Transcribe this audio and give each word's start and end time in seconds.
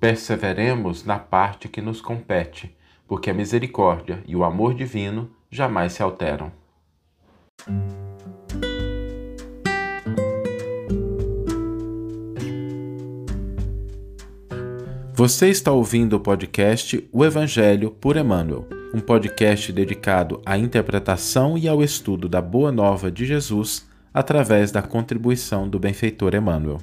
perseveremos 0.00 1.04
na 1.04 1.18
parte 1.18 1.68
que 1.68 1.80
nos 1.80 2.00
compete, 2.00 2.76
porque 3.06 3.30
a 3.30 3.34
misericórdia 3.34 4.22
e 4.26 4.36
o 4.36 4.44
amor 4.44 4.74
divino 4.74 5.30
jamais 5.50 5.92
se 5.92 6.02
alteram. 6.02 6.52
Você 15.12 15.48
está 15.48 15.72
ouvindo 15.72 16.14
o 16.14 16.20
podcast 16.20 17.08
O 17.12 17.24
Evangelho 17.24 17.90
por 17.90 18.16
Emmanuel, 18.16 18.68
um 18.94 19.00
podcast 19.00 19.72
dedicado 19.72 20.40
à 20.46 20.56
interpretação 20.56 21.58
e 21.58 21.66
ao 21.66 21.82
estudo 21.82 22.28
da 22.28 22.40
Boa 22.40 22.70
Nova 22.70 23.10
de 23.10 23.26
Jesus 23.26 23.88
através 24.14 24.70
da 24.70 24.80
contribuição 24.80 25.68
do 25.68 25.78
benfeitor 25.78 26.36
Emmanuel. 26.36 26.78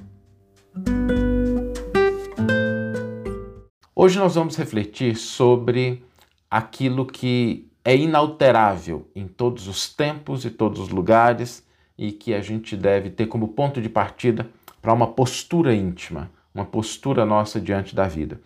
Hoje 3.95 4.19
nós 4.19 4.35
vamos 4.35 4.57
refletir 4.57 5.15
sobre 5.15 6.03
aquilo 6.51 7.05
que 7.05 7.67
é 7.83 7.95
inalterável 7.95 9.09
em 9.15 9.25
todos 9.25 9.67
os 9.67 9.87
tempos 9.87 10.43
e 10.43 10.49
todos 10.49 10.81
os 10.81 10.89
lugares 10.89 11.65
e 11.97 12.11
que 12.11 12.33
a 12.33 12.41
gente 12.41 12.75
deve 12.75 13.09
ter 13.09 13.27
como 13.27 13.47
ponto 13.47 13.81
de 13.81 13.87
partida 13.87 14.49
para 14.81 14.93
uma 14.93 15.07
postura 15.07 15.73
íntima 15.73 16.29
uma 16.55 16.65
postura 16.65 17.25
nossa 17.25 17.59
diante 17.59 17.93
da 17.93 18.07
vida. 18.07 18.39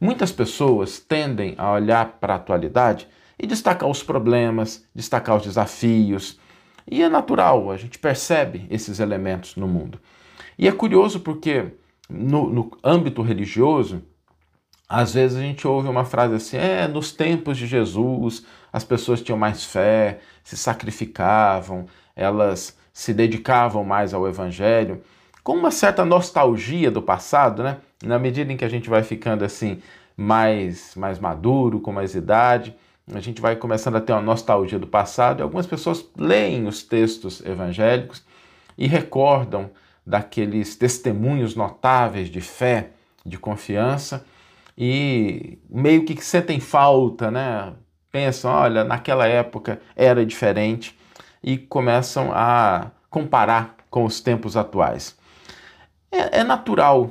Muitas 0.00 0.32
pessoas 0.32 0.98
tendem 0.98 1.54
a 1.56 1.70
olhar 1.70 2.18
para 2.18 2.34
a 2.34 2.36
atualidade 2.36 3.06
e 3.38 3.46
destacar 3.46 3.88
os 3.88 4.02
problemas, 4.02 4.84
destacar 4.92 5.36
os 5.36 5.44
desafios. 5.44 6.38
E 6.90 7.00
é 7.00 7.08
natural, 7.08 7.70
a 7.70 7.76
gente 7.76 7.98
percebe 7.98 8.66
esses 8.68 8.98
elementos 8.98 9.54
no 9.54 9.68
mundo. 9.68 10.00
E 10.58 10.66
é 10.66 10.72
curioso 10.72 11.20
porque 11.20 11.66
no, 12.08 12.50
no 12.50 12.70
âmbito 12.82 13.22
religioso, 13.22 14.02
às 14.88 15.14
vezes 15.14 15.36
a 15.38 15.40
gente 15.40 15.66
ouve 15.66 15.88
uma 15.88 16.04
frase 16.04 16.34
assim: 16.34 16.56
é, 16.56 16.86
nos 16.86 17.12
tempos 17.12 17.56
de 17.56 17.66
Jesus 17.66 18.44
as 18.72 18.84
pessoas 18.84 19.22
tinham 19.22 19.38
mais 19.38 19.64
fé, 19.64 20.20
se 20.42 20.56
sacrificavam, 20.56 21.86
elas 22.14 22.76
se 22.92 23.14
dedicavam 23.14 23.84
mais 23.84 24.12
ao 24.12 24.28
evangelho 24.28 25.02
com 25.42 25.54
uma 25.54 25.70
certa 25.70 26.04
nostalgia 26.04 26.90
do 26.90 27.02
passado, 27.02 27.62
né? 27.62 27.78
Na 28.02 28.18
medida 28.18 28.52
em 28.52 28.56
que 28.56 28.64
a 28.64 28.68
gente 28.68 28.88
vai 28.88 29.02
ficando 29.02 29.44
assim 29.44 29.80
mais 30.16 30.94
mais 30.94 31.18
maduro, 31.18 31.80
com 31.80 31.92
mais 31.92 32.14
idade, 32.14 32.74
a 33.12 33.20
gente 33.20 33.40
vai 33.40 33.56
começando 33.56 33.96
a 33.96 34.00
ter 34.00 34.12
uma 34.12 34.22
nostalgia 34.22 34.78
do 34.78 34.86
passado 34.86 35.40
e 35.40 35.42
algumas 35.42 35.66
pessoas 35.66 36.04
leem 36.16 36.66
os 36.66 36.82
textos 36.82 37.44
evangélicos 37.44 38.22
e 38.76 38.86
recordam 38.86 39.70
daqueles 40.06 40.76
testemunhos 40.76 41.54
notáveis 41.54 42.28
de 42.28 42.40
fé, 42.40 42.90
de 43.24 43.38
confiança 43.38 44.24
e 44.76 45.58
meio 45.68 46.04
que 46.04 46.20
sentem 46.22 46.60
falta, 46.60 47.30
né? 47.30 47.72
Pensam, 48.10 48.52
olha, 48.52 48.84
naquela 48.84 49.26
época 49.26 49.80
era 49.96 50.24
diferente 50.24 50.96
e 51.42 51.58
começam 51.58 52.30
a 52.32 52.90
comparar 53.10 53.76
com 53.90 54.04
os 54.04 54.20
tempos 54.20 54.56
atuais. 54.56 55.16
É, 56.10 56.40
é 56.40 56.44
natural 56.44 57.10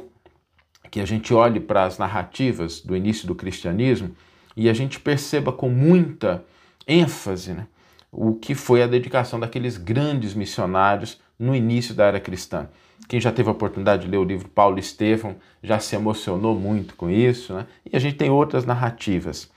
que 0.89 0.99
a 0.99 1.05
gente 1.05 1.33
olhe 1.33 1.59
para 1.59 1.83
as 1.83 1.97
narrativas 1.97 2.79
do 2.79 2.95
início 2.95 3.27
do 3.27 3.35
cristianismo 3.35 4.15
e 4.55 4.69
a 4.69 4.73
gente 4.73 4.99
perceba 4.99 5.51
com 5.51 5.69
muita 5.69 6.43
ênfase 6.87 7.53
né, 7.53 7.67
o 8.11 8.35
que 8.35 8.53
foi 8.53 8.83
a 8.83 8.87
dedicação 8.87 9.39
daqueles 9.39 9.77
grandes 9.77 10.33
missionários 10.33 11.19
no 11.37 11.55
início 11.55 11.95
da 11.95 12.05
era 12.05 12.19
cristã. 12.19 12.69
Quem 13.07 13.19
já 13.19 13.31
teve 13.31 13.49
a 13.49 13.51
oportunidade 13.51 14.03
de 14.05 14.11
ler 14.11 14.17
o 14.17 14.23
livro 14.23 14.47
Paulo 14.47 14.79
Estevão 14.79 15.35
já 15.61 15.79
se 15.79 15.95
emocionou 15.95 16.55
muito 16.55 16.95
com 16.95 17.09
isso, 17.09 17.53
né? 17.53 17.67
e 17.91 17.95
a 17.95 17.99
gente 17.99 18.17
tem 18.17 18.29
outras 18.29 18.65
narrativas. 18.65 19.51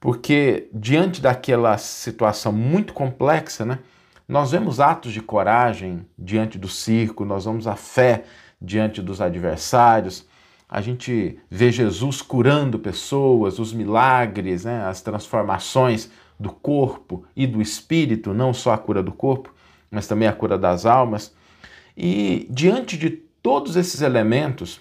Porque 0.00 0.68
diante 0.74 1.20
daquela 1.20 1.78
situação 1.78 2.52
muito 2.52 2.92
complexa, 2.92 3.64
né, 3.64 3.78
nós 4.28 4.50
vemos 4.50 4.80
atos 4.80 5.12
de 5.12 5.20
coragem 5.20 6.04
diante 6.18 6.58
do 6.58 6.68
circo, 6.68 7.24
nós 7.24 7.44
vemos 7.44 7.66
a 7.68 7.76
fé 7.76 8.24
diante 8.60 9.00
dos 9.00 9.20
adversários. 9.20 10.26
A 10.68 10.80
gente 10.80 11.38
vê 11.48 11.70
Jesus 11.70 12.20
curando 12.20 12.78
pessoas, 12.78 13.58
os 13.58 13.72
milagres, 13.72 14.64
né, 14.64 14.84
as 14.86 15.00
transformações 15.00 16.10
do 16.38 16.50
corpo 16.50 17.24
e 17.36 17.46
do 17.46 17.62
espírito, 17.62 18.34
não 18.34 18.52
só 18.52 18.72
a 18.72 18.78
cura 18.78 19.02
do 19.02 19.12
corpo, 19.12 19.54
mas 19.88 20.08
também 20.08 20.26
a 20.26 20.32
cura 20.32 20.58
das 20.58 20.84
almas. 20.84 21.32
E 21.96 22.46
diante 22.50 22.96
de 22.96 23.10
todos 23.10 23.76
esses 23.76 24.00
elementos 24.00 24.80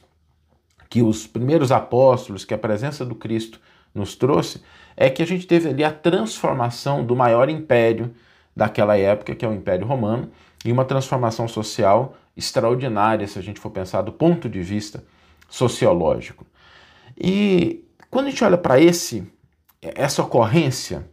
que 0.90 1.02
os 1.02 1.26
primeiros 1.26 1.72
apóstolos, 1.72 2.44
que 2.46 2.54
a 2.54 2.58
presença 2.58 3.06
do 3.06 3.16
Cristo 3.16 3.60
nos 3.94 4.16
trouxe, 4.16 4.62
é 4.96 5.10
que 5.10 5.22
a 5.22 5.26
gente 5.26 5.48
teve 5.48 5.70
ali 5.70 5.84
a 5.84 5.92
transformação 5.92 7.04
do 7.04 7.16
maior 7.16 7.50
império 7.50 8.14
daquela 8.56 8.98
época, 8.98 9.34
que 9.34 9.46
é 9.46 9.48
o 9.48 9.54
Império 9.54 9.88
Romano, 9.88 10.30
e 10.66 10.72
uma 10.72 10.86
transformação 10.86 11.48
social 11.48 12.16
extraordinária, 12.36 13.28
se 13.28 13.40
a 13.40 13.42
gente 13.42 13.60
for 13.60 13.72
pensar 13.72 14.02
do 14.02 14.12
ponto 14.12 14.50
de 14.50 14.62
vista 14.62 15.04
sociológico. 15.50 16.46
E 17.18 17.86
quando 18.10 18.28
a 18.28 18.30
gente 18.30 18.44
olha 18.44 18.58
para 18.58 18.80
esse 18.80 19.28
essa 19.82 20.22
ocorrência 20.22 21.10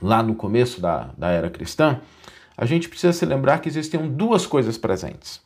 lá 0.00 0.22
no 0.22 0.34
começo 0.34 0.80
da, 0.80 1.10
da 1.16 1.30
era 1.30 1.50
cristã, 1.50 2.00
a 2.60 2.66
gente 2.66 2.90
precisa 2.90 3.14
se 3.14 3.24
lembrar 3.24 3.62
que 3.62 3.70
existiam 3.70 4.06
duas 4.06 4.46
coisas 4.46 4.76
presentes, 4.76 5.40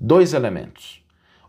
dois 0.00 0.34
elementos. 0.34 1.00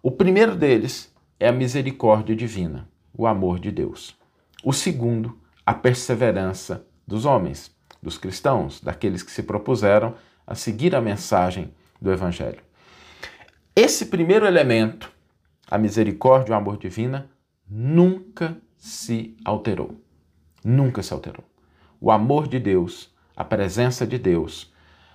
O 0.04 0.12
primeiro 0.12 0.56
deles 0.56 1.12
é 1.40 1.48
a 1.48 1.52
misericórdia 1.52 2.36
divina, 2.36 2.88
o 3.12 3.26
amor 3.26 3.58
de 3.58 3.72
Deus. 3.72 4.16
O 4.64 4.72
segundo, 4.72 5.36
a 5.66 5.74
perseverança 5.74 6.86
dos 7.08 7.26
homens, 7.26 7.76
dos 8.04 8.20
cristãos, 8.20 8.80
daqueles 8.82 9.24
que 9.24 9.32
se 9.32 9.42
propuseram 9.42 10.14
a 10.46 10.54
seguir 10.54 10.96
a 10.96 11.02
mensagem 11.02 11.74
do 12.00 12.12
Evangelho. 12.12 12.62
Esse 13.76 14.06
primeiro 14.06 14.46
elemento, 14.46 15.12
a 15.72 15.80
misericórdia 15.80 16.54
o 16.54 16.56
amor 16.56 16.78
divina, 16.78 17.32
nunca 17.68 18.56
se 18.78 19.36
alterou. 19.44 20.00
Nunca 20.64 21.02
se 21.02 21.12
alterou. 21.12 21.44
O 22.00 22.12
amor 22.12 22.48
de 22.48 22.60
Deus, 22.60 23.12
a 23.36 23.44
presença 23.44 24.06
de 24.06 24.20
Deus, 24.20 24.72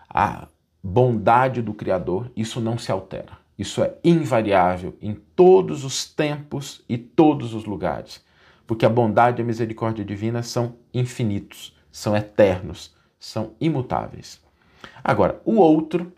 a 0.08 0.48
bondade 0.82 1.60
do 1.60 1.74
Criador, 1.74 2.30
isso 2.36 2.60
não 2.60 2.78
se 2.78 2.90
altera. 2.90 3.38
Isso 3.58 3.82
é 3.82 3.94
invariável 4.04 4.96
em 5.02 5.14
todos 5.14 5.84
os 5.84 6.06
tempos 6.06 6.82
e 6.88 6.96
todos 6.96 7.54
os 7.54 7.64
lugares. 7.64 8.24
Porque 8.66 8.86
a 8.86 8.88
bondade 8.88 9.40
e 9.40 9.42
a 9.42 9.46
misericórdia 9.46 10.04
divina 10.04 10.42
são 10.42 10.76
infinitos, 10.94 11.76
são 11.90 12.16
eternos, 12.16 12.94
são 13.18 13.54
imutáveis. 13.60 14.40
Agora, 15.02 15.40
o 15.44 15.56
outro, 15.56 16.12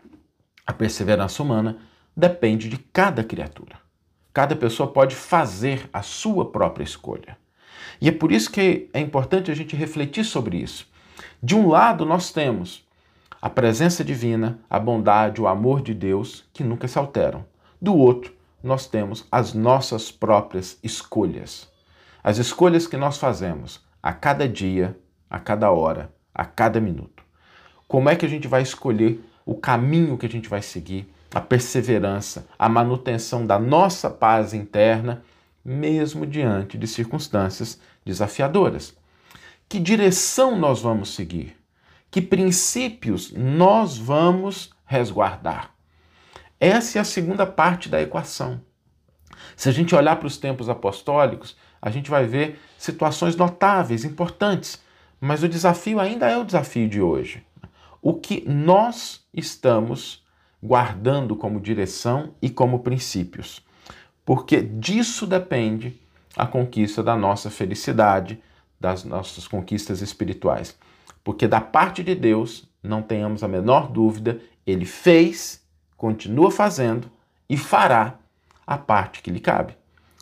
a 0.65 0.71
perseverança 0.71 1.41
humana, 1.41 1.77
depende 2.15 2.69
de 2.69 2.77
cada 2.77 3.23
criatura. 3.23 3.79
Cada 4.33 4.55
pessoa 4.55 4.91
pode 4.91 5.15
fazer 5.15 5.89
a 5.91 6.01
sua 6.01 6.51
própria 6.51 6.83
escolha. 6.83 7.37
E 7.99 8.07
é 8.07 8.11
por 8.11 8.31
isso 8.31 8.51
que 8.51 8.89
é 8.93 8.99
importante 8.99 9.51
a 9.51 9.55
gente 9.55 9.75
refletir 9.75 10.23
sobre 10.23 10.57
isso. 10.57 10.87
De 11.41 11.55
um 11.55 11.67
lado, 11.67 12.05
nós 12.05 12.31
temos 12.31 12.85
a 13.41 13.49
presença 13.49 14.03
divina, 14.03 14.59
a 14.69 14.79
bondade, 14.79 15.41
o 15.41 15.47
amor 15.47 15.81
de 15.81 15.95
Deus, 15.95 16.45
que 16.53 16.63
nunca 16.63 16.87
se 16.87 16.99
alteram. 16.99 17.43
Do 17.81 17.95
outro, 17.95 18.31
nós 18.63 18.85
temos 18.85 19.25
as 19.31 19.55
nossas 19.55 20.11
próprias 20.11 20.77
escolhas. 20.83 21.67
As 22.23 22.37
escolhas 22.37 22.85
que 22.85 22.95
nós 22.95 23.17
fazemos 23.17 23.83
a 24.03 24.13
cada 24.13 24.47
dia, 24.47 24.95
a 25.27 25.39
cada 25.39 25.71
hora, 25.71 26.13
a 26.35 26.45
cada 26.45 26.79
minuto. 26.79 27.23
Como 27.87 28.09
é 28.09 28.15
que 28.15 28.27
a 28.27 28.29
gente 28.29 28.47
vai 28.47 28.61
escolher 28.61 29.19
o 29.43 29.55
caminho 29.55 30.19
que 30.19 30.27
a 30.27 30.29
gente 30.29 30.47
vai 30.47 30.61
seguir, 30.61 31.11
a 31.33 31.41
perseverança, 31.41 32.47
a 32.59 32.69
manutenção 32.69 33.47
da 33.47 33.57
nossa 33.57 34.07
paz 34.07 34.53
interna, 34.53 35.23
mesmo 35.65 36.27
diante 36.27 36.77
de 36.77 36.85
circunstâncias 36.85 37.79
desafiadoras? 38.05 38.95
Que 39.67 39.79
direção 39.79 40.55
nós 40.55 40.79
vamos 40.81 41.15
seguir? 41.15 41.60
Que 42.11 42.21
princípios 42.21 43.31
nós 43.31 43.97
vamos 43.97 44.69
resguardar? 44.85 45.71
Essa 46.59 46.99
é 46.99 47.01
a 47.01 47.05
segunda 47.05 47.47
parte 47.47 47.89
da 47.89 48.01
equação. 48.01 48.61
Se 49.55 49.69
a 49.69 49.71
gente 49.71 49.95
olhar 49.95 50.17
para 50.17 50.27
os 50.27 50.37
tempos 50.37 50.69
apostólicos, 50.69 51.57
a 51.81 51.89
gente 51.89 52.11
vai 52.11 52.27
ver 52.27 52.59
situações 52.77 53.35
notáveis, 53.35 54.05
importantes, 54.05 54.79
mas 55.19 55.41
o 55.41 55.49
desafio 55.49 55.99
ainda 55.99 56.29
é 56.29 56.37
o 56.37 56.43
desafio 56.43 56.87
de 56.87 57.01
hoje 57.01 57.43
o 58.01 58.15
que 58.15 58.43
nós 58.49 59.21
estamos 59.33 60.23
guardando 60.61 61.35
como 61.35 61.61
direção 61.61 62.33
e 62.41 62.49
como 62.49 62.79
princípios. 62.79 63.61
Porque 64.25 64.61
disso 64.61 65.27
depende 65.27 65.99
a 66.35 66.47
conquista 66.47 67.03
da 67.03 67.15
nossa 67.15 67.49
felicidade, 67.49 68.41
das 68.79 69.03
nossas 69.03 69.47
conquistas 69.47 70.01
espirituais. 70.01 70.75
Porque 71.23 71.47
da 71.47 71.61
parte 71.61 72.03
de 72.03 72.15
Deus, 72.15 72.69
não 72.83 73.01
tenhamos 73.01 73.43
a 73.43 73.47
menor 73.47 73.91
dúvida, 73.91 74.39
ele 74.65 74.85
fez, 74.85 75.63
continua 75.95 76.51
fazendo 76.51 77.11
e 77.49 77.57
fará 77.57 78.19
a 78.65 78.77
parte 78.77 79.21
que 79.21 79.31
lhe 79.31 79.39
cabe. 79.39 79.75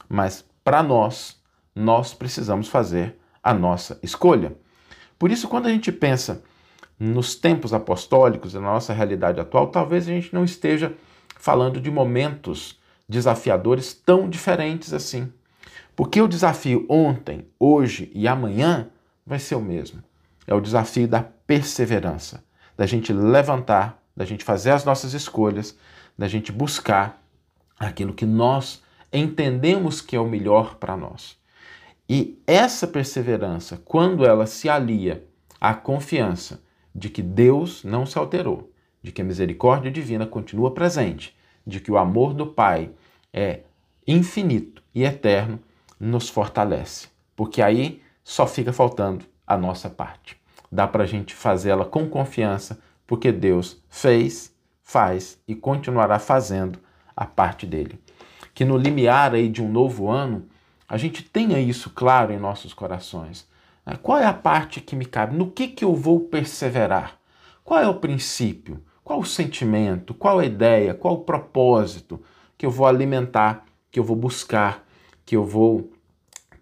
Mas 0.07 0.45
para 0.63 0.83
nós, 0.83 1.41
nós 1.75 2.13
precisamos 2.13 2.67
fazer 2.67 3.17
a 3.41 3.53
nossa 3.53 3.99
escolha. 4.03 4.55
Por 5.17 5.31
isso, 5.31 5.47
quando 5.47 5.67
a 5.67 5.69
gente 5.69 5.91
pensa 5.91 6.43
nos 6.99 7.35
tempos 7.35 7.73
apostólicos, 7.73 8.53
na 8.53 8.61
nossa 8.61 8.93
realidade 8.93 9.39
atual, 9.39 9.67
talvez 9.67 10.07
a 10.07 10.11
gente 10.11 10.33
não 10.33 10.43
esteja 10.43 10.93
falando 11.37 11.79
de 11.79 11.89
momentos 11.89 12.77
desafiadores 13.07 13.93
tão 13.93 14.29
diferentes 14.29 14.93
assim. 14.93 15.31
Porque 15.95 16.21
o 16.21 16.27
desafio 16.27 16.85
ontem, 16.89 17.47
hoje 17.59 18.11
e 18.13 18.27
amanhã 18.27 18.89
vai 19.25 19.39
ser 19.39 19.55
o 19.55 19.61
mesmo. 19.61 20.03
É 20.49 20.53
o 20.55 20.59
desafio 20.59 21.07
da 21.07 21.21
perseverança, 21.21 22.43
da 22.75 22.87
gente 22.87 23.13
levantar, 23.13 24.01
da 24.17 24.25
gente 24.25 24.43
fazer 24.43 24.71
as 24.71 24.83
nossas 24.83 25.13
escolhas, 25.13 25.77
da 26.17 26.27
gente 26.27 26.51
buscar 26.51 27.23
aquilo 27.79 28.15
que 28.15 28.25
nós 28.25 28.81
entendemos 29.13 30.01
que 30.01 30.15
é 30.15 30.19
o 30.19 30.27
melhor 30.27 30.77
para 30.77 30.97
nós. 30.97 31.37
E 32.09 32.41
essa 32.47 32.87
perseverança, 32.87 33.79
quando 33.85 34.25
ela 34.25 34.47
se 34.47 34.67
alia 34.67 35.23
à 35.61 35.75
confiança 35.75 36.59
de 36.95 37.11
que 37.11 37.21
Deus 37.21 37.83
não 37.83 38.03
se 38.07 38.17
alterou, 38.17 38.73
de 39.03 39.11
que 39.11 39.21
a 39.21 39.25
misericórdia 39.25 39.91
divina 39.91 40.25
continua 40.25 40.73
presente, 40.73 41.37
de 41.63 41.79
que 41.79 41.91
o 41.91 41.97
amor 41.99 42.33
do 42.33 42.47
Pai 42.47 42.89
é 43.31 43.59
infinito 44.07 44.81
e 44.95 45.03
eterno, 45.03 45.59
nos 45.99 46.27
fortalece. 46.27 47.07
Porque 47.35 47.61
aí 47.61 48.01
só 48.23 48.47
fica 48.47 48.73
faltando 48.73 49.25
a 49.45 49.55
nossa 49.55 49.91
parte. 49.91 50.38
Dá 50.71 50.87
para 50.87 51.03
a 51.03 51.07
gente 51.07 51.33
fazê-la 51.33 51.85
com 51.85 52.07
confiança, 52.07 52.79
porque 53.07 53.31
Deus 53.31 53.81
fez, 53.89 54.55
faz 54.83 55.39
e 55.47 55.55
continuará 55.55 56.19
fazendo 56.19 56.79
a 57.15 57.25
parte 57.25 57.65
dele. 57.65 57.99
Que 58.53 58.63
no 58.63 58.77
limiar 58.77 59.33
aí 59.33 59.49
de 59.49 59.61
um 59.61 59.71
novo 59.71 60.09
ano, 60.09 60.47
a 60.87 60.97
gente 60.97 61.23
tenha 61.23 61.59
isso 61.59 61.89
claro 61.89 62.31
em 62.31 62.39
nossos 62.39 62.73
corações. 62.73 63.47
Né? 63.85 63.97
Qual 64.01 64.17
é 64.17 64.25
a 64.25 64.33
parte 64.33 64.81
que 64.81 64.95
me 64.95 65.05
cabe? 65.05 65.35
No 65.35 65.51
que, 65.51 65.67
que 65.67 65.83
eu 65.83 65.95
vou 65.95 66.19
perseverar? 66.21 67.17
Qual 67.63 67.79
é 67.79 67.87
o 67.87 67.95
princípio? 67.95 68.83
Qual 69.03 69.19
o 69.19 69.25
sentimento? 69.25 70.13
Qual 70.13 70.39
a 70.39 70.45
ideia? 70.45 70.93
Qual 70.93 71.15
o 71.15 71.23
propósito 71.23 72.21
que 72.57 72.65
eu 72.65 72.71
vou 72.71 72.85
alimentar, 72.85 73.65
que 73.89 73.99
eu 73.99 74.03
vou 74.03 74.15
buscar, 74.15 74.85
que 75.25 75.35
eu 75.35 75.45
vou 75.45 75.91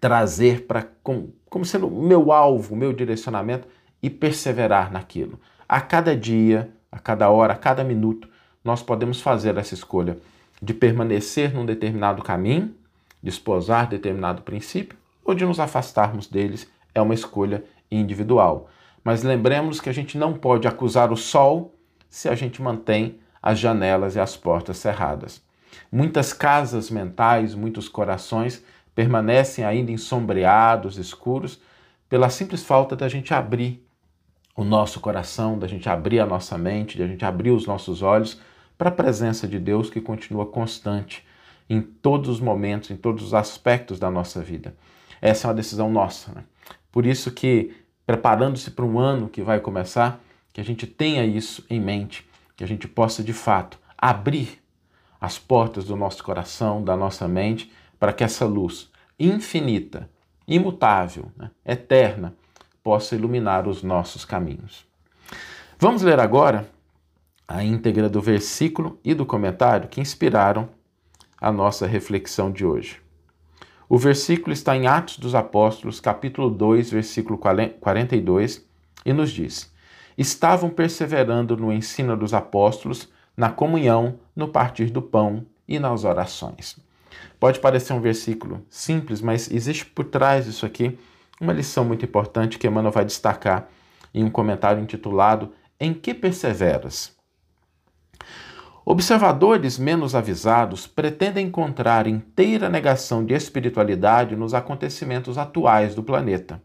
trazer 0.00 0.66
para 0.66 0.86
como, 1.02 1.34
como 1.50 1.64
sendo 1.64 1.88
o 1.88 2.02
meu 2.02 2.30
alvo, 2.30 2.74
o 2.74 2.76
meu 2.76 2.92
direcionamento 2.92 3.66
e 4.02 4.08
perseverar 4.08 4.92
naquilo. 4.92 5.38
A 5.68 5.80
cada 5.80 6.16
dia, 6.16 6.70
a 6.90 6.98
cada 6.98 7.28
hora, 7.30 7.52
a 7.52 7.56
cada 7.56 7.84
minuto, 7.84 8.28
nós 8.64 8.82
podemos 8.82 9.20
fazer 9.20 9.56
essa 9.56 9.74
escolha 9.74 10.18
de 10.60 10.74
permanecer 10.74 11.54
num 11.54 11.64
determinado 11.64 12.22
caminho, 12.22 12.74
de 13.22 13.28
esposar 13.28 13.88
determinado 13.88 14.42
princípio 14.42 14.98
ou 15.24 15.34
de 15.34 15.44
nos 15.44 15.60
afastarmos 15.60 16.26
deles. 16.26 16.70
É 16.94 17.00
uma 17.00 17.14
escolha 17.14 17.64
individual. 17.90 18.68
Mas 19.04 19.22
lembremos 19.22 19.80
que 19.80 19.88
a 19.88 19.92
gente 19.92 20.18
não 20.18 20.34
pode 20.34 20.66
acusar 20.66 21.12
o 21.12 21.16
sol 21.16 21.74
se 22.08 22.28
a 22.28 22.34
gente 22.34 22.60
mantém 22.60 23.18
as 23.42 23.58
janelas 23.58 24.16
e 24.16 24.20
as 24.20 24.36
portas 24.36 24.78
cerradas. 24.78 25.42
Muitas 25.90 26.32
casas 26.32 26.90
mentais, 26.90 27.54
muitos 27.54 27.88
corações 27.88 28.62
permanecem 28.94 29.64
ainda 29.64 29.92
ensombreados, 29.92 30.98
escuros, 30.98 31.60
pela 32.08 32.30
simples 32.30 32.64
falta 32.64 32.96
da 32.96 33.08
gente 33.08 33.32
abrir 33.32 33.86
o 34.58 34.64
nosso 34.64 34.98
coração, 34.98 35.56
da 35.56 35.68
gente 35.68 35.88
abrir 35.88 36.18
a 36.18 36.26
nossa 36.26 36.58
mente, 36.58 36.98
da 36.98 37.06
gente 37.06 37.24
abrir 37.24 37.52
os 37.52 37.64
nossos 37.64 38.02
olhos 38.02 38.40
para 38.76 38.88
a 38.88 38.92
presença 38.92 39.46
de 39.46 39.56
Deus 39.56 39.88
que 39.88 40.00
continua 40.00 40.44
constante 40.44 41.24
em 41.70 41.80
todos 41.80 42.28
os 42.28 42.40
momentos, 42.40 42.90
em 42.90 42.96
todos 42.96 43.22
os 43.22 43.34
aspectos 43.34 44.00
da 44.00 44.10
nossa 44.10 44.42
vida. 44.42 44.74
Essa 45.22 45.46
é 45.46 45.48
uma 45.48 45.54
decisão 45.54 45.88
nossa. 45.88 46.32
Né? 46.32 46.42
Por 46.90 47.06
isso 47.06 47.30
que, 47.30 47.72
preparando-se 48.04 48.72
para 48.72 48.84
um 48.84 48.98
ano 48.98 49.28
que 49.28 49.42
vai 49.42 49.60
começar, 49.60 50.20
que 50.52 50.60
a 50.60 50.64
gente 50.64 50.88
tenha 50.88 51.24
isso 51.24 51.64
em 51.70 51.80
mente, 51.80 52.28
que 52.56 52.64
a 52.64 52.66
gente 52.66 52.88
possa 52.88 53.22
de 53.22 53.32
fato 53.32 53.78
abrir 53.96 54.60
as 55.20 55.38
portas 55.38 55.84
do 55.84 55.94
nosso 55.94 56.24
coração, 56.24 56.82
da 56.82 56.96
nossa 56.96 57.28
mente, 57.28 57.72
para 57.96 58.12
que 58.12 58.24
essa 58.24 58.44
luz 58.44 58.90
infinita, 59.20 60.10
imutável, 60.48 61.30
né, 61.36 61.48
eterna, 61.64 62.34
possa 62.88 63.14
iluminar 63.14 63.68
os 63.68 63.82
nossos 63.82 64.24
caminhos. 64.24 64.86
Vamos 65.78 66.00
ler 66.00 66.18
agora 66.18 66.66
a 67.46 67.62
íntegra 67.62 68.08
do 68.08 68.18
versículo 68.18 68.98
e 69.04 69.12
do 69.12 69.26
comentário 69.26 69.90
que 69.90 70.00
inspiraram 70.00 70.70
a 71.38 71.52
nossa 71.52 71.86
reflexão 71.86 72.50
de 72.50 72.64
hoje. 72.64 72.98
O 73.90 73.98
versículo 73.98 74.54
está 74.54 74.74
em 74.74 74.86
Atos 74.86 75.18
dos 75.18 75.34
Apóstolos, 75.34 76.00
capítulo 76.00 76.48
2, 76.48 76.90
versículo 76.90 77.38
42, 77.38 78.66
e 79.04 79.12
nos 79.12 79.32
diz: 79.32 79.70
Estavam 80.16 80.70
perseverando 80.70 81.58
no 81.58 81.70
ensino 81.70 82.16
dos 82.16 82.32
apóstolos, 82.32 83.06
na 83.36 83.50
comunhão, 83.50 84.18
no 84.34 84.48
partir 84.48 84.86
do 84.86 85.02
pão 85.02 85.44
e 85.68 85.78
nas 85.78 86.04
orações. 86.04 86.78
Pode 87.38 87.60
parecer 87.60 87.92
um 87.92 88.00
versículo 88.00 88.64
simples, 88.70 89.20
mas 89.20 89.50
existe 89.50 89.84
por 89.84 90.06
trás 90.06 90.46
disso 90.46 90.64
aqui 90.64 90.98
uma 91.40 91.52
lição 91.52 91.84
muito 91.84 92.04
importante 92.04 92.58
que 92.58 92.66
Emmanuel 92.66 92.92
vai 92.92 93.04
destacar 93.04 93.68
em 94.12 94.24
um 94.24 94.30
comentário 94.30 94.82
intitulado 94.82 95.52
Em 95.78 95.94
que 95.94 96.12
perseveras? 96.12 97.16
Observadores 98.84 99.78
menos 99.78 100.14
avisados 100.14 100.86
pretendem 100.86 101.46
encontrar 101.46 102.06
inteira 102.06 102.70
negação 102.70 103.22
de 103.24 103.34
espiritualidade 103.34 104.34
nos 104.34 104.54
acontecimentos 104.54 105.36
atuais 105.36 105.94
do 105.94 106.02
planeta. 106.02 106.62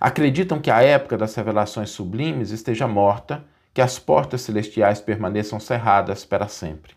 Acreditam 0.00 0.60
que 0.60 0.70
a 0.70 0.82
época 0.82 1.16
das 1.16 1.34
revelações 1.36 1.90
sublimes 1.90 2.50
esteja 2.50 2.88
morta, 2.88 3.44
que 3.72 3.80
as 3.80 3.98
portas 3.98 4.40
celestiais 4.40 5.00
permaneçam 5.00 5.60
cerradas 5.60 6.24
para 6.24 6.48
sempre. 6.48 6.94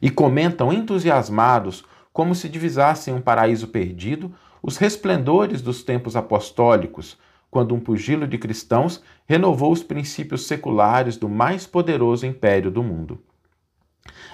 E 0.00 0.10
comentam 0.10 0.72
entusiasmados 0.72 1.82
como 2.12 2.34
se 2.34 2.48
divisassem 2.48 3.14
um 3.14 3.22
paraíso 3.22 3.68
perdido 3.68 4.34
os 4.62 4.76
resplendores 4.76 5.60
dos 5.60 5.82
tempos 5.82 6.14
apostólicos, 6.14 7.18
quando 7.50 7.74
um 7.74 7.80
pugilo 7.80 8.26
de 8.26 8.38
cristãos 8.38 9.02
renovou 9.26 9.72
os 9.72 9.82
princípios 9.82 10.46
seculares 10.46 11.16
do 11.16 11.28
mais 11.28 11.66
poderoso 11.66 12.24
império 12.24 12.70
do 12.70 12.82
mundo. 12.82 13.20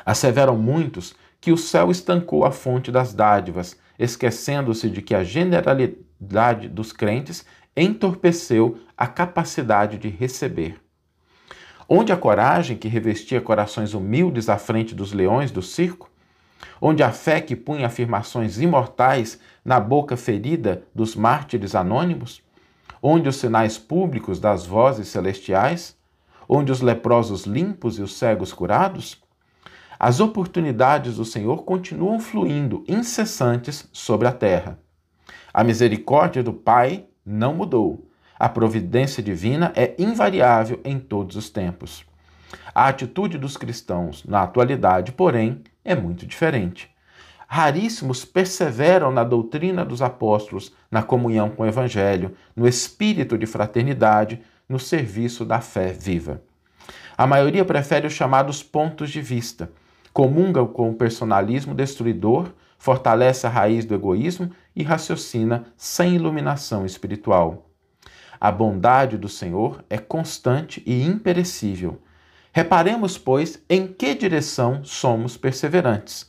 Asseveram 0.05 0.57
muitos 0.57 1.17
que 1.41 1.51
o 1.51 1.57
céu 1.57 1.91
estancou 1.91 2.45
a 2.45 2.51
fonte 2.51 2.93
das 2.93 3.15
dádivas, 3.15 3.77
esquecendo-se 3.99 4.89
de 4.89 5.03
que 5.03 5.15
a 5.15 5.25
generalidade 5.25 6.69
dos 6.69 6.93
crentes 6.93 7.45
entorpeceu 7.77 8.79
a 8.97 9.07
capacidade 9.07 9.99
de 9.99 10.09
receber. 10.09 10.81
Onde 11.89 12.13
a 12.13 12.17
coragem 12.17 12.77
que 12.77 12.87
revestia 12.87 13.41
corações 13.41 13.95
humildes 13.95 14.49
à 14.49 14.59
frente 14.59 14.95
dos 14.95 15.13
leões 15.13 15.51
do 15.51 15.63
circo, 15.63 16.11
onde 16.81 17.03
a 17.03 17.13
fé 17.13 17.41
que 17.41 17.57
punha 17.57 17.87
afirmações 17.87 18.59
imortais 18.59 19.39
na 19.65 19.79
boca 19.79 20.17
ferida 20.17 20.83
dos 20.95 21.15
mártires 21.15 21.75
anônimos, 21.75 22.43
onde 23.03 23.29
os 23.29 23.37
sinais 23.37 23.79
públicos 23.79 24.41
das 24.41 24.67
vozes 24.67 25.09
celestiais, 25.09 25.97
onde 26.49 26.73
os 26.73 26.81
leprosos 26.81 27.45
limpos 27.45 27.99
e 27.99 28.03
os 28.03 28.17
cegos 28.17 28.53
curados, 28.53 29.21
as 29.99 30.21
oportunidades 30.21 31.17
do 31.17 31.25
Senhor 31.25 31.65
continuam 31.65 32.21
fluindo 32.21 32.85
incessantes 32.87 33.89
sobre 33.93 34.29
a 34.29 34.33
terra. 34.33 34.79
A 35.53 35.65
misericórdia 35.65 36.43
do 36.43 36.53
Pai 36.53 37.07
não 37.27 37.53
mudou. 37.55 38.09
A 38.39 38.49
providência 38.49 39.21
divina 39.21 39.73
é 39.75 39.97
invariável 39.99 40.81
em 40.85 41.01
todos 41.01 41.35
os 41.35 41.51
tempos. 41.51 42.08
A 42.75 42.89
atitude 42.89 43.39
dos 43.39 43.57
cristãos 43.57 44.25
na 44.25 44.43
atualidade, 44.43 45.13
porém, 45.13 45.63
é 45.85 45.95
muito 45.95 46.27
diferente. 46.27 46.91
Raríssimos 47.47 48.25
perseveram 48.25 49.11
na 49.11 49.25
doutrina 49.25 49.85
dos 49.85 50.03
apóstolos, 50.03 50.73
na 50.91 51.03
comunhão 51.03 51.49
com 51.49 51.63
o 51.63 51.67
Evangelho, 51.67 52.35
no 52.55 52.69
espírito 52.69 53.39
de 53.39 53.47
fraternidade, 53.47 54.43
no 54.69 54.79
serviço 54.79 55.45
da 55.45 55.61
fé 55.61 55.93
viva. 55.93 56.43
A 57.17 57.27
maioria 57.27 57.65
prefere 57.65 58.07
os 58.07 58.13
chamados 58.13 58.63
pontos 58.63 59.11
de 59.11 59.23
vista, 59.23 59.73
comunga 60.13 60.65
com 60.67 60.91
o 60.91 60.95
personalismo 60.95 61.75
destruidor, 61.75 62.53
fortalece 62.79 63.47
a 63.47 63.51
raiz 63.51 63.85
do 63.85 63.95
egoísmo 63.95 64.51
e 64.77 64.83
raciocina 64.83 65.65
sem 65.77 66.15
iluminação 66.15 66.85
espiritual. 66.85 67.67
A 68.41 68.53
bondade 68.53 69.17
do 69.17 69.29
Senhor 69.29 69.83
é 69.91 69.99
constante 69.99 70.83
e 70.87 71.03
imperecível 71.03 71.99
Reparemos, 72.59 73.17
pois, 73.17 73.63
em 73.71 73.87
que 73.87 74.17
direção 74.17 74.83
somos 74.83 75.37
perseverantes. 75.37 76.29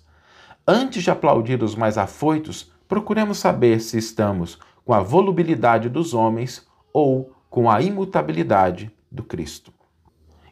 Antes 0.67 1.01
de 1.01 1.09
aplaudir 1.09 1.63
os 1.63 1.73
mais 1.73 1.97
afoitos, 1.97 2.71
procuremos 2.87 3.39
saber 3.39 3.79
se 3.79 3.97
estamos 3.97 4.59
com 4.85 4.93
a 4.93 4.99
volubilidade 4.99 5.89
dos 5.89 6.13
homens 6.13 6.67
ou 6.93 7.33
com 7.49 7.67
a 7.67 7.81
imutabilidade 7.81 8.91
do 9.11 9.23
Cristo. 9.23 9.73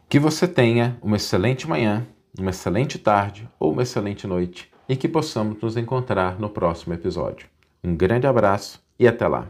Que 0.08 0.18
você 0.18 0.48
tenha 0.48 0.98
uma 1.00 1.14
excelente 1.14 1.68
manhã, 1.68 2.04
uma 2.36 2.50
excelente 2.50 2.98
tarde 2.98 3.48
ou 3.56 3.70
uma 3.70 3.82
excelente 3.82 4.26
noite 4.26 4.68
e 4.88 4.96
que 4.96 5.06
possamos 5.06 5.62
nos 5.62 5.76
encontrar 5.76 6.40
no 6.40 6.50
próximo 6.50 6.92
episódio. 6.92 7.46
Um 7.84 7.94
grande 7.94 8.26
abraço 8.26 8.82
e 8.98 9.06
até 9.06 9.28
lá. 9.28 9.46